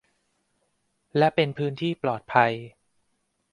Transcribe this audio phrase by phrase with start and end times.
[1.17, 2.51] และเป็นพื้นที่ปลอดภัย